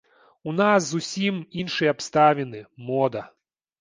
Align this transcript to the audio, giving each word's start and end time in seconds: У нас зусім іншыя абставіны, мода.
У 0.51 0.53
нас 0.59 0.87
зусім 0.93 1.37
іншыя 1.65 1.93
абставіны, 1.97 2.67
мода. 2.89 3.21